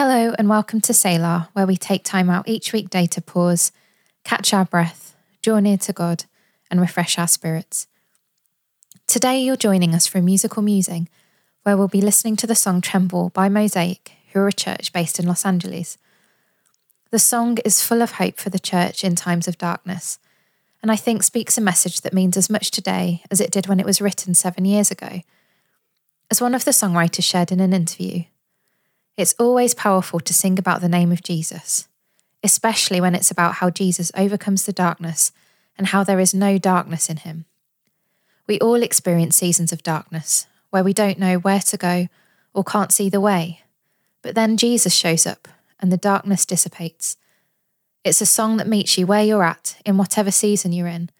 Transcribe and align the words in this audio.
Hello, 0.00 0.32
and 0.38 0.48
welcome 0.48 0.80
to 0.82 0.94
Selah, 0.94 1.48
where 1.54 1.66
we 1.66 1.76
take 1.76 2.04
time 2.04 2.30
out 2.30 2.46
each 2.46 2.72
weekday 2.72 3.04
to 3.06 3.20
pause, 3.20 3.72
catch 4.22 4.54
our 4.54 4.64
breath, 4.64 5.16
draw 5.42 5.58
near 5.58 5.76
to 5.78 5.92
God, 5.92 6.24
and 6.70 6.80
refresh 6.80 7.18
our 7.18 7.26
spirits. 7.26 7.88
Today, 9.08 9.40
you're 9.40 9.56
joining 9.56 9.96
us 9.96 10.06
for 10.06 10.18
a 10.18 10.22
musical 10.22 10.62
musing, 10.62 11.08
where 11.64 11.76
we'll 11.76 11.88
be 11.88 12.00
listening 12.00 12.36
to 12.36 12.46
the 12.46 12.54
song 12.54 12.80
Tremble 12.80 13.30
by 13.30 13.48
Mosaic, 13.48 14.12
who 14.32 14.38
are 14.38 14.46
a 14.46 14.52
church 14.52 14.92
based 14.92 15.18
in 15.18 15.26
Los 15.26 15.44
Angeles. 15.44 15.98
The 17.10 17.18
song 17.18 17.58
is 17.64 17.82
full 17.82 18.00
of 18.00 18.12
hope 18.12 18.38
for 18.38 18.50
the 18.50 18.60
church 18.60 19.02
in 19.02 19.16
times 19.16 19.48
of 19.48 19.58
darkness, 19.58 20.20
and 20.80 20.92
I 20.92 20.96
think 20.96 21.24
speaks 21.24 21.58
a 21.58 21.60
message 21.60 22.02
that 22.02 22.14
means 22.14 22.36
as 22.36 22.48
much 22.48 22.70
today 22.70 23.24
as 23.32 23.40
it 23.40 23.50
did 23.50 23.66
when 23.66 23.80
it 23.80 23.86
was 23.86 24.00
written 24.00 24.34
seven 24.34 24.64
years 24.64 24.92
ago. 24.92 25.22
As 26.30 26.40
one 26.40 26.54
of 26.54 26.64
the 26.64 26.70
songwriters 26.70 27.24
shared 27.24 27.50
in 27.50 27.58
an 27.58 27.72
interview, 27.72 28.22
it's 29.18 29.34
always 29.36 29.74
powerful 29.74 30.20
to 30.20 30.32
sing 30.32 30.60
about 30.60 30.80
the 30.80 30.88
name 30.88 31.10
of 31.10 31.24
Jesus, 31.24 31.88
especially 32.44 33.00
when 33.00 33.16
it's 33.16 33.32
about 33.32 33.54
how 33.54 33.68
Jesus 33.68 34.12
overcomes 34.16 34.64
the 34.64 34.72
darkness 34.72 35.32
and 35.76 35.88
how 35.88 36.04
there 36.04 36.20
is 36.20 36.32
no 36.32 36.56
darkness 36.56 37.10
in 37.10 37.16
him. 37.18 37.44
We 38.46 38.60
all 38.60 38.80
experience 38.80 39.36
seasons 39.36 39.72
of 39.72 39.82
darkness 39.82 40.46
where 40.70 40.84
we 40.84 40.92
don't 40.92 41.18
know 41.18 41.38
where 41.38 41.58
to 41.58 41.76
go 41.76 42.06
or 42.54 42.62
can't 42.62 42.92
see 42.92 43.08
the 43.08 43.20
way, 43.20 43.62
but 44.22 44.36
then 44.36 44.56
Jesus 44.56 44.94
shows 44.94 45.26
up 45.26 45.48
and 45.80 45.90
the 45.90 45.96
darkness 45.96 46.46
dissipates. 46.46 47.16
It's 48.04 48.20
a 48.20 48.26
song 48.26 48.56
that 48.58 48.68
meets 48.68 48.96
you 48.96 49.06
where 49.06 49.24
you're 49.24 49.42
at 49.42 49.82
in 49.84 49.98
whatever 49.98 50.30
season 50.30 50.72
you're 50.72 50.86
in. 50.86 51.10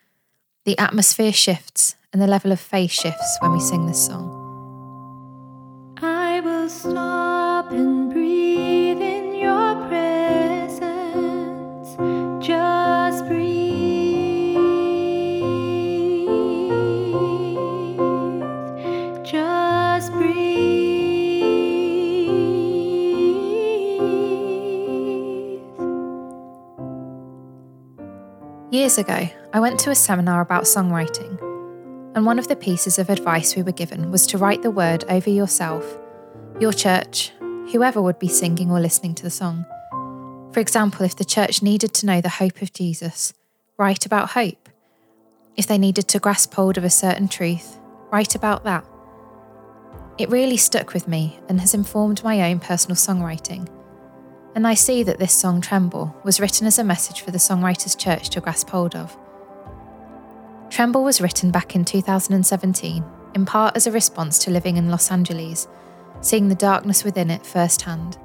The 0.65 0.79
atmosphere 0.79 1.33
shifts 1.33 1.97
and 2.13 2.23
the 2.23 2.29
level 2.29 2.53
of 2.53 2.61
faith 2.61 2.93
shifts 2.93 3.39
when 3.41 3.51
we 3.51 3.61
sing 3.61 3.87
this 3.87 4.07
song. 4.07 4.38
Stop 6.69 7.71
and 7.73 8.13
breathe 8.13 9.01
in 9.01 9.35
your 9.35 9.75
presence. 9.89 10.77
Just 12.47 13.27
breathe. 13.27 13.49
Just 19.25 20.13
breathe. 20.13 20.29
Years 28.71 28.99
ago, 28.99 29.27
I 29.55 29.61
went 29.61 29.81
to 29.81 29.91
a 29.91 29.95
seminar 29.95 30.43
about 30.43 30.65
songwriting, 30.65 31.41
and 32.15 32.27
one 32.27 32.39
of 32.39 32.49
the 32.49 32.57
pieces 32.57 32.99
of 32.99 33.09
advice 33.09 33.57
we 33.57 33.63
were 33.63 33.73
given 33.73 34.11
was 34.11 34.27
to 34.27 34.37
write 34.37 34.61
the 34.61 34.71
word 34.71 35.05
over 35.09 35.31
yourself, 35.31 35.99
your 36.61 36.73
church, 36.73 37.33
whoever 37.71 38.03
would 38.03 38.19
be 38.19 38.29
singing 38.29 38.71
or 38.71 38.81
listening 38.81 39.15
to 39.15 39.23
the 39.23 39.31
song. 39.31 39.65
For 40.53 40.61
example, 40.61 41.07
if 41.07 41.15
the 41.15 41.25
church 41.25 41.63
needed 41.63 41.95
to 41.95 42.07
know 42.07 42.21
the 42.21 42.29
hope 42.29 42.63
of 42.63 42.73
Jesus, 42.73 43.33
write 43.77 44.05
about 44.05 44.31
hope. 44.31 44.69
If 45.57 45.67
they 45.67 45.79
needed 45.79 46.09
to 46.09 46.19
grasp 46.19 46.55
hold 46.55 46.77
of 46.77 46.85
a 46.85 46.91
certain 46.91 47.29
truth, 47.29 47.79
write 48.11 48.35
about 48.35 48.65
that. 48.65 48.85
It 50.19 50.31
really 50.31 50.57
stuck 50.57 50.95
with 50.95 51.07
me 51.07 51.39
and 51.49 51.61
has 51.61 51.75
informed 51.75 52.25
my 52.25 52.51
own 52.51 52.59
personal 52.59 52.97
songwriting. 52.97 53.69
And 54.57 54.67
I 54.67 54.75
see 54.75 55.05
that 55.05 55.19
this 55.19 55.33
song, 55.33 55.61
Tremble, 55.61 56.17
was 56.25 56.41
written 56.41 56.67
as 56.67 56.81
a 56.81 56.85
message 56.85 57.21
for 57.21 57.31
the 57.31 57.39
Songwriters 57.39 57.97
Church 57.97 58.31
to 58.31 58.41
grasp 58.41 58.71
hold 58.71 58.97
of. 58.97 59.17
Tremble 60.71 61.05
was 61.05 61.21
written 61.21 61.53
back 61.53 61.77
in 61.77 61.85
2017, 61.85 63.05
in 63.35 63.47
part 63.47 63.77
as 63.77 63.87
a 63.87 63.93
response 63.93 64.41
to 64.41 64.51
living 64.51 64.77
in 64.77 64.91
Los 64.91 65.13
Angeles, 65.13 65.69
seeing 66.21 66.49
the 66.49 66.55
darkness 66.55 67.05
within 67.05 67.31
it 67.31 67.47
firsthand, 67.47 68.19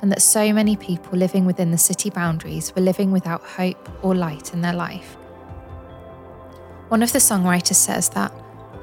and 0.00 0.10
that 0.10 0.22
so 0.22 0.52
many 0.52 0.76
people 0.76 1.18
living 1.18 1.44
within 1.44 1.70
the 1.70 1.78
city 1.78 2.10
boundaries 2.10 2.74
were 2.74 2.82
living 2.82 3.12
without 3.12 3.42
hope 3.42 3.88
or 4.02 4.14
light 4.14 4.52
in 4.52 4.60
their 4.60 4.72
life. 4.72 5.16
One 6.88 7.02
of 7.02 7.12
the 7.12 7.18
songwriters 7.18 7.76
says 7.76 8.08
that 8.10 8.30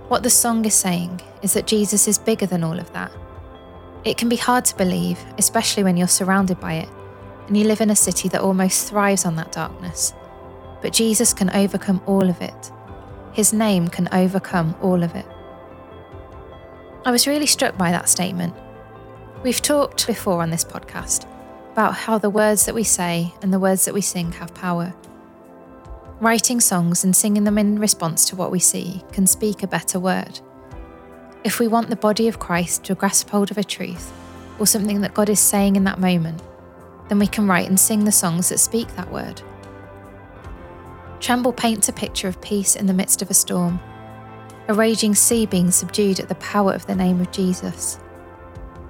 what 0.08 0.24
the 0.24 0.30
song 0.30 0.66
is 0.66 0.74
saying 0.74 1.22
is 1.44 1.54
that 1.54 1.68
Jesus 1.68 2.08
is 2.08 2.18
bigger 2.18 2.48
than 2.48 2.64
all 2.64 2.80
of 2.80 2.92
that. 2.94 3.12
It 4.04 4.18
can 4.18 4.30
be 4.30 4.38
hard 4.38 4.66
to 4.66 4.78
believe, 4.78 5.24
especially 5.38 5.84
when 5.84 5.98
you're 5.98 6.08
surrounded 6.08 6.60
by 6.60 6.74
it 6.74 6.90
and 7.48 7.58
you 7.58 7.66
live 7.66 7.82
in 7.82 7.90
a 7.90 7.96
city 7.96 8.30
that 8.30 8.42
almost 8.42 8.88
thrives 8.90 9.26
on 9.26 9.36
that 9.36 9.52
darkness. 9.52 10.14
But 10.82 10.94
Jesus 10.94 11.34
can 11.34 11.50
overcome 11.50 12.02
all 12.06 12.30
of 12.30 12.42
it. 12.42 12.72
His 13.34 13.54
name 13.54 13.88
can 13.88 14.08
overcome 14.12 14.76
all 14.82 15.04
of 15.04 15.16
it. 15.16 15.26
I 17.10 17.12
was 17.12 17.26
really 17.26 17.48
struck 17.48 17.76
by 17.76 17.90
that 17.90 18.08
statement. 18.08 18.54
We've 19.42 19.64
talked 19.64 20.06
before 20.06 20.44
on 20.44 20.52
this 20.52 20.64
podcast 20.64 21.26
about 21.72 21.96
how 21.96 22.20
the 22.20 22.30
words 22.30 22.68
that 22.68 22.76
we 22.76 22.84
say 22.84 23.34
and 23.42 23.52
the 23.52 23.58
words 23.58 23.86
that 23.86 23.96
we 23.96 24.02
sing 24.02 24.32
have 24.34 24.54
power. 24.54 24.94
Writing 26.20 26.60
songs 26.60 27.04
and 27.04 27.16
singing 27.16 27.46
them 27.46 27.58
in 27.58 27.80
response 27.80 28.26
to 28.26 28.36
what 28.36 28.52
we 28.52 28.60
see 28.60 29.04
can 29.12 29.26
speak 29.26 29.64
a 29.64 29.68
better 29.68 30.00
word. 30.00 30.40
If 31.44 31.60
we 31.60 31.68
want 31.68 31.90
the 31.90 31.96
body 31.96 32.28
of 32.28 32.38
Christ 32.38 32.84
to 32.84 32.94
grasp 32.94 33.32
hold 33.32 33.50
of 33.50 33.58
a 33.58 33.64
truth 33.64 34.14
or 34.60 34.68
something 34.68 35.02
that 35.02 35.16
God 35.16 35.30
is 35.30 35.40
saying 35.40 35.78
in 35.78 35.86
that 35.86 36.00
moment, 36.00 36.44
then 37.08 37.18
we 37.18 37.26
can 37.26 37.48
write 37.48 37.70
and 37.70 37.80
sing 37.80 38.06
the 38.06 38.12
songs 38.12 38.50
that 38.50 38.60
speak 38.60 38.88
that 38.96 39.12
word. 39.12 39.42
Tremble 41.20 41.54
paints 41.54 41.90
a 41.90 41.92
picture 41.92 42.28
of 42.28 42.40
peace 42.40 42.76
in 42.76 42.86
the 42.86 42.94
midst 42.94 43.24
of 43.24 43.32
a 43.32 43.34
storm, 43.34 43.80
a 44.70 44.74
raging 44.74 45.16
sea 45.16 45.48
being 45.48 45.72
subdued 45.72 46.20
at 46.20 46.30
the 46.30 46.36
power 46.36 46.74
of 46.74 46.86
the 46.86 46.96
name 46.96 47.20
of 47.20 47.32
Jesus, 47.32 48.00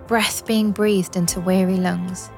breath 0.07 0.45
being 0.45 0.71
breathed 0.71 1.15
into 1.15 1.39
weary 1.39 1.77
lungs. 1.77 2.29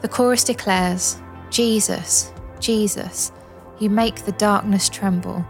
The 0.00 0.08
chorus 0.08 0.42
declares, 0.42 1.22
Jesus, 1.48 2.32
Jesus, 2.58 3.30
you 3.78 3.88
make 3.88 4.24
the 4.24 4.32
darkness 4.32 4.88
tremble. 4.88 5.46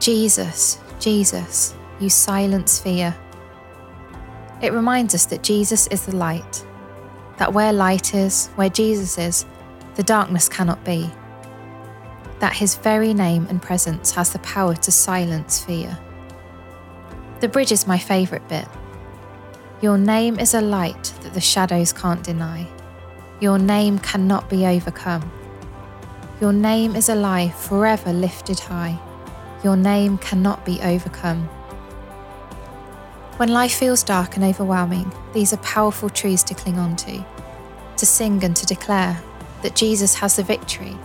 Jesus, 0.00 0.78
Jesus, 1.00 1.74
you 2.00 2.08
silence 2.08 2.78
fear. 2.78 3.14
It 4.62 4.72
reminds 4.72 5.14
us 5.14 5.26
that 5.26 5.42
Jesus 5.42 5.86
is 5.88 6.06
the 6.06 6.16
light, 6.16 6.64
that 7.36 7.52
where 7.52 7.74
light 7.74 8.14
is, 8.14 8.46
where 8.56 8.70
Jesus 8.70 9.18
is, 9.18 9.44
the 9.96 10.02
darkness 10.02 10.48
cannot 10.48 10.82
be. 10.82 11.10
That 12.40 12.54
his 12.54 12.76
very 12.76 13.14
name 13.14 13.46
and 13.50 13.60
presence 13.60 14.12
has 14.12 14.32
the 14.32 14.38
power 14.40 14.74
to 14.74 14.92
silence 14.92 15.62
fear. 15.62 15.98
The 17.40 17.48
bridge 17.48 17.72
is 17.72 17.86
my 17.86 17.98
favourite 17.98 18.48
bit. 18.48 18.66
Your 19.80 19.96
name 19.96 20.38
is 20.38 20.54
a 20.54 20.60
light 20.60 21.12
that 21.22 21.34
the 21.34 21.40
shadows 21.40 21.92
can't 21.92 22.22
deny. 22.22 22.66
Your 23.40 23.58
name 23.58 24.00
cannot 24.00 24.50
be 24.50 24.66
overcome. 24.66 25.30
Your 26.40 26.52
name 26.52 26.96
is 26.96 27.08
a 27.08 27.14
alive, 27.14 27.54
forever 27.54 28.12
lifted 28.12 28.58
high. 28.58 28.98
Your 29.62 29.76
name 29.76 30.18
cannot 30.18 30.64
be 30.64 30.80
overcome. 30.82 31.48
When 33.38 33.48
life 33.50 33.74
feels 33.74 34.02
dark 34.02 34.34
and 34.34 34.44
overwhelming, 34.44 35.12
these 35.32 35.52
are 35.52 35.58
powerful 35.58 36.10
truths 36.10 36.42
to 36.44 36.54
cling 36.54 36.78
on 36.78 36.96
to, 36.96 37.24
to 37.96 38.06
sing 38.06 38.42
and 38.42 38.56
to 38.56 38.66
declare 38.66 39.22
that 39.62 39.76
Jesus 39.76 40.14
has 40.14 40.34
the 40.36 40.42
victory. 40.42 40.96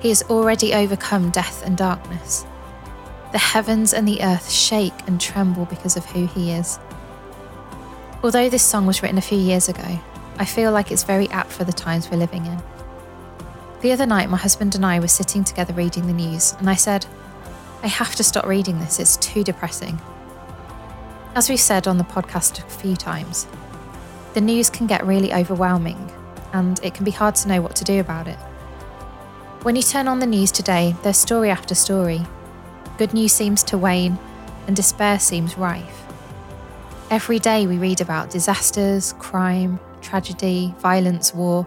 He 0.00 0.08
has 0.08 0.22
already 0.24 0.74
overcome 0.74 1.30
death 1.30 1.64
and 1.64 1.76
darkness. 1.76 2.46
The 3.32 3.38
heavens 3.38 3.92
and 3.92 4.06
the 4.06 4.22
earth 4.22 4.50
shake 4.50 4.94
and 5.06 5.20
tremble 5.20 5.64
because 5.66 5.96
of 5.96 6.04
who 6.06 6.26
he 6.26 6.52
is. 6.52 6.78
Although 8.22 8.48
this 8.48 8.62
song 8.62 8.86
was 8.86 9.02
written 9.02 9.18
a 9.18 9.22
few 9.22 9.38
years 9.38 9.68
ago, 9.68 9.98
I 10.38 10.44
feel 10.44 10.72
like 10.72 10.90
it's 10.90 11.02
very 11.02 11.28
apt 11.30 11.50
for 11.50 11.64
the 11.64 11.72
times 11.72 12.10
we're 12.10 12.18
living 12.18 12.46
in. 12.46 12.62
The 13.80 13.92
other 13.92 14.06
night, 14.06 14.30
my 14.30 14.36
husband 14.36 14.74
and 14.74 14.84
I 14.84 15.00
were 15.00 15.08
sitting 15.08 15.44
together 15.44 15.72
reading 15.72 16.06
the 16.06 16.12
news, 16.12 16.54
and 16.58 16.68
I 16.68 16.74
said, 16.74 17.06
I 17.82 17.88
have 17.88 18.14
to 18.16 18.24
stop 18.24 18.46
reading 18.46 18.78
this, 18.78 18.98
it's 18.98 19.16
too 19.18 19.44
depressing. 19.44 20.00
As 21.34 21.48
we've 21.48 21.60
said 21.60 21.86
on 21.86 21.98
the 21.98 22.04
podcast 22.04 22.58
a 22.58 22.68
few 22.68 22.96
times, 22.96 23.46
the 24.34 24.40
news 24.40 24.70
can 24.70 24.86
get 24.86 25.06
really 25.06 25.32
overwhelming, 25.32 26.10
and 26.52 26.82
it 26.82 26.94
can 26.94 27.04
be 27.04 27.10
hard 27.10 27.34
to 27.36 27.48
know 27.48 27.60
what 27.60 27.76
to 27.76 27.84
do 27.84 28.00
about 28.00 28.28
it. 28.28 28.38
When 29.66 29.74
you 29.74 29.82
turn 29.82 30.06
on 30.06 30.20
the 30.20 30.26
news 30.26 30.52
today, 30.52 30.94
there's 31.02 31.16
story 31.16 31.50
after 31.50 31.74
story. 31.74 32.24
Good 32.98 33.12
news 33.12 33.32
seems 33.32 33.64
to 33.64 33.76
wane, 33.76 34.16
and 34.68 34.76
despair 34.76 35.18
seems 35.18 35.58
rife. 35.58 36.04
Every 37.10 37.40
day 37.40 37.66
we 37.66 37.76
read 37.76 38.00
about 38.00 38.30
disasters, 38.30 39.12
crime, 39.14 39.80
tragedy, 40.00 40.72
violence, 40.78 41.34
war. 41.34 41.66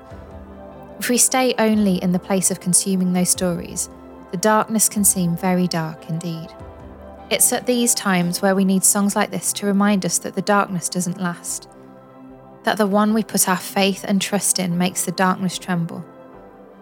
If 0.97 1.09
we 1.09 1.17
stay 1.17 1.53
only 1.59 1.95
in 1.97 2.13
the 2.13 2.19
place 2.19 2.51
of 2.51 2.61
consuming 2.61 3.11
those 3.11 3.31
stories, 3.31 3.89
the 4.31 4.37
darkness 4.37 4.87
can 4.87 5.03
seem 5.03 5.35
very 5.35 5.67
dark 5.67 6.09
indeed. 6.09 6.47
It's 7.29 7.51
at 7.51 7.65
these 7.65 7.93
times 7.93 8.41
where 8.41 8.55
we 8.55 8.63
need 8.63 8.85
songs 8.85 9.13
like 9.13 9.31
this 9.31 9.51
to 9.51 9.65
remind 9.65 10.05
us 10.05 10.19
that 10.19 10.35
the 10.35 10.41
darkness 10.41 10.87
doesn't 10.87 11.19
last, 11.19 11.67
that 12.63 12.77
the 12.77 12.87
one 12.87 13.13
we 13.13 13.25
put 13.25 13.49
our 13.49 13.57
faith 13.57 14.05
and 14.07 14.21
trust 14.21 14.57
in 14.57 14.77
makes 14.77 15.03
the 15.03 15.11
darkness 15.11 15.57
tremble, 15.57 16.05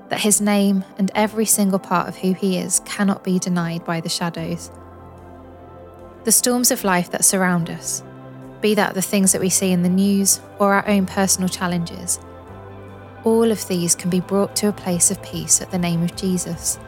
that 0.10 0.22
his 0.22 0.40
name 0.40 0.84
and 0.98 1.12
every 1.16 1.46
single 1.46 1.80
part 1.80 2.08
of 2.08 2.18
who 2.18 2.34
he 2.34 2.58
is 2.58 2.82
cannot 2.86 3.24
be 3.24 3.40
denied 3.40 3.84
by 3.84 4.00
the 4.00 4.10
shadows. 4.10 4.72
The 6.24 6.32
storms 6.32 6.72
of 6.72 6.84
life 6.84 7.12
that 7.12 7.26
surround 7.26 7.70
us, 7.70 8.04
be 8.62 8.76
that 8.76 8.94
the 8.94 9.02
things 9.02 9.32
that 9.32 9.42
we 9.42 9.50
see 9.50 9.72
in 9.72 9.84
the 9.84 9.90
news 9.90 10.42
or 10.60 10.74
our 10.74 10.88
own 10.88 11.06
personal 11.06 11.50
challenges. 11.50 12.20
All 13.24 13.52
of 13.52 13.68
these 13.68 13.96
can 13.96 14.10
be 14.10 14.20
brought 14.20 14.56
to 14.58 14.68
a 14.68 14.74
place 14.74 15.12
of 15.12 15.22
peace 15.22 15.62
at 15.62 15.72
the 15.72 15.78
name 15.78 16.04
of 16.04 16.16
Jesus. 16.16 16.80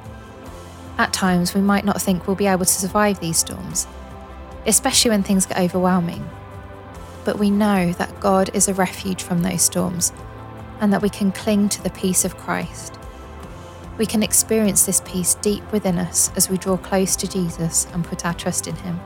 At 0.98 1.14
times, 1.14 1.54
we 1.54 1.62
might 1.62 1.86
not 1.86 2.02
think 2.02 2.28
we'll 2.28 2.36
be 2.36 2.48
able 2.48 2.66
to 2.66 2.72
survive 2.72 3.20
these 3.20 3.38
storms, 3.38 3.88
especially 4.66 5.12
when 5.12 5.24
things 5.24 5.46
get 5.46 5.58
overwhelming. 5.60 6.28
But 7.24 7.40
we 7.40 7.50
know 7.50 7.94
that 7.94 8.20
God 8.20 8.50
is 8.54 8.68
a 8.68 8.74
refuge 8.74 9.24
from 9.24 9.42
those 9.42 9.62
storms 9.62 10.12
and 10.82 10.92
that 10.92 11.02
we 11.02 11.10
can 11.10 11.32
cling 11.32 11.70
to 11.70 11.84
the 11.84 11.90
peace 11.92 12.26
of 12.26 12.38
Christ. 12.38 12.99
We 14.00 14.08
can 14.08 14.24
experience 14.24 14.86
this 14.86 15.02
peace 15.06 15.36
deep 15.36 15.72
within 15.72 16.00
us 16.00 16.32
as 16.36 16.50
we 16.50 16.58
draw 16.58 16.78
close 16.78 17.16
to 17.18 17.28
Jesus 17.28 17.86
and 17.94 18.04
put 18.04 18.26
our 18.26 18.34
trust 18.34 18.66
in 18.66 18.76
Him. 18.78 19.00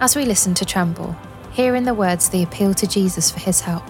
As 0.00 0.14
we 0.14 0.24
listen 0.24 0.54
to 0.54 0.64
Tremble, 0.64 1.16
hear 1.50 1.74
in 1.74 1.82
the 1.82 1.94
words 1.94 2.28
the 2.28 2.44
appeal 2.44 2.72
to 2.74 2.86
Jesus 2.86 3.30
for 3.30 3.40
His 3.40 3.62
help 3.62 3.82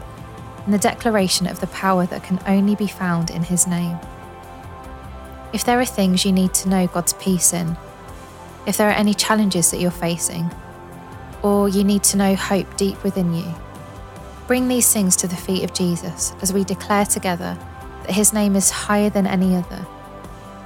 and 0.65 0.73
the 0.73 0.79
declaration 0.79 1.47
of 1.47 1.61
the 1.61 1.67
power 1.67 2.07
that 2.07 2.23
can 2.23 2.41
only 2.47 2.77
be 2.77 2.87
found 2.87 3.29
in 3.29 3.43
His 3.43 3.67
name. 3.67 3.99
If 5.53 5.65
there 5.65 5.81
are 5.81 5.85
things 5.85 6.25
you 6.25 6.33
need 6.33 6.55
to 6.55 6.69
know 6.71 6.87
God's 6.87 7.13
peace 7.13 7.53
in, 7.53 7.77
if 8.67 8.79
there 8.79 8.89
are 8.89 8.93
any 8.93 9.13
challenges 9.13 9.71
that 9.71 9.81
you're 9.81 9.91
facing, 9.91 10.51
or 11.43 11.69
you 11.69 11.85
need 11.85 12.05
to 12.05 12.17
know 12.17 12.35
hope 12.35 12.77
deep 12.79 13.03
within 13.03 13.35
you, 13.35 13.55
Bring 14.49 14.67
these 14.67 14.91
things 14.91 15.15
to 15.17 15.27
the 15.27 15.37
feet 15.37 15.63
of 15.63 15.75
Jesus 15.75 16.33
as 16.41 16.55
we 16.55 16.65
declare 16.65 17.05
together 17.05 17.55
that 18.09 18.15
his 18.15 18.33
name 18.33 18.57
is 18.57 18.71
higher 18.71 19.11
than 19.11 19.27
any 19.27 19.55
other, 19.55 19.87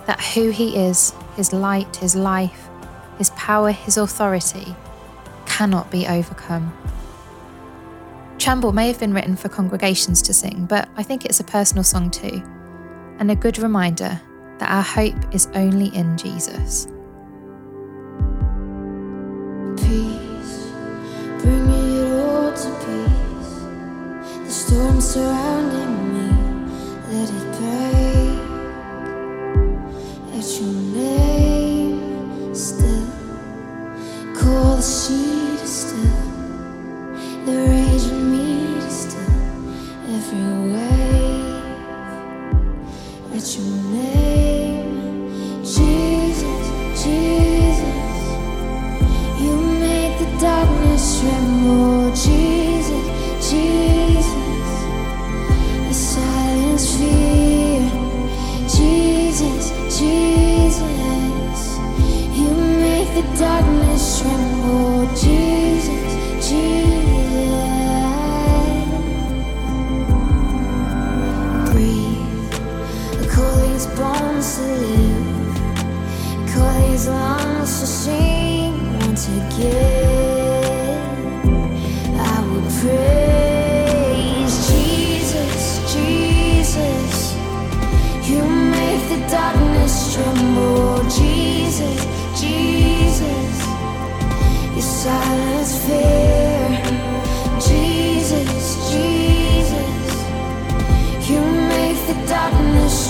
that 0.07 0.21
who 0.21 0.51
he 0.51 0.77
is, 0.77 1.13
his 1.35 1.53
light, 1.53 1.97
his 1.97 2.15
life, 2.15 2.69
his 3.19 3.31
power, 3.31 3.73
his 3.73 3.97
authority, 3.97 4.77
cannot 5.45 5.91
be 5.91 6.07
overcome. 6.07 6.73
Tremble 8.39 8.71
may 8.71 8.87
have 8.87 9.01
been 9.01 9.13
written 9.13 9.35
for 9.35 9.49
congregations 9.49 10.23
to 10.23 10.33
sing, 10.33 10.67
but 10.67 10.89
I 10.97 11.03
think 11.03 11.25
it's 11.25 11.41
a 11.41 11.45
personal 11.45 11.83
song 11.83 12.13
too, 12.13 12.41
and 13.19 13.29
a 13.29 13.35
good 13.35 13.59
reminder 13.59 14.21
that 14.61 14.71
our 14.71 14.83
hope 14.83 15.35
is 15.35 15.49
only 15.55 15.89
in 15.97 16.17
Jesus. 16.17 16.87
Peace, 19.79 20.71
bring 21.43 21.69
it 21.69 22.13
all 22.21 22.53
to 22.53 22.71
peace. 22.87 24.45
The 24.45 24.51
storm 24.51 25.01
surrounding 25.01 25.62
your 44.03 44.42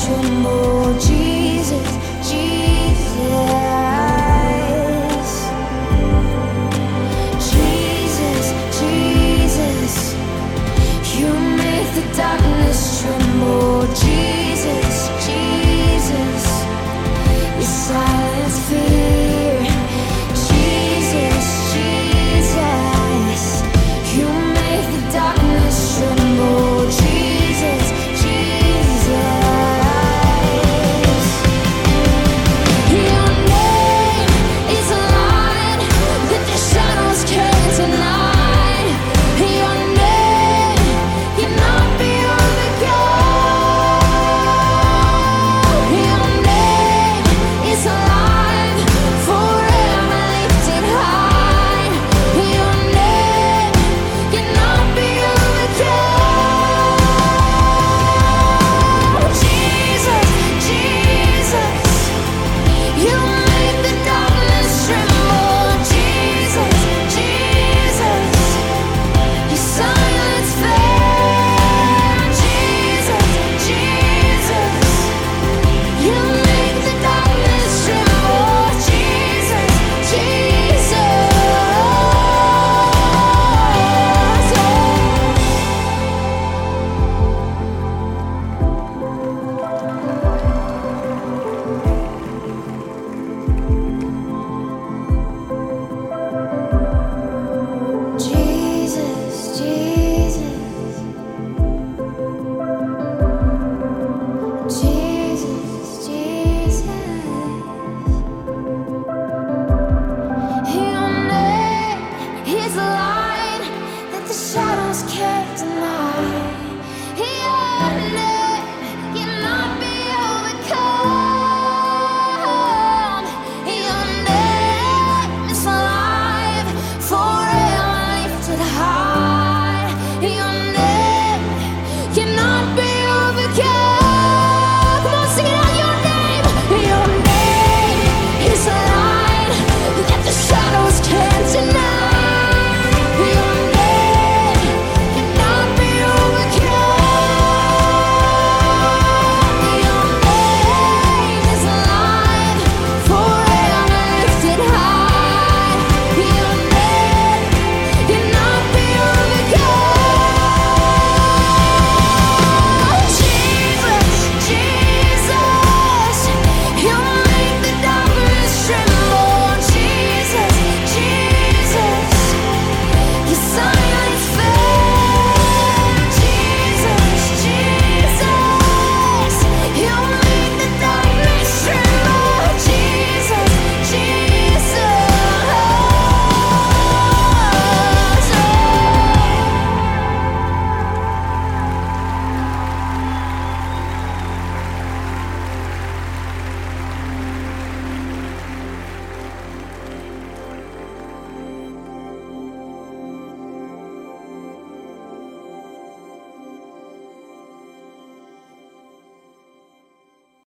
Jesus. 0.02 1.10
You 1.10 1.21